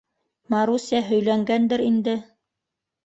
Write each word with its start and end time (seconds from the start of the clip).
Маруся 0.53 1.03
һөйләнгәндер 1.11 1.85
инде. 1.93 2.17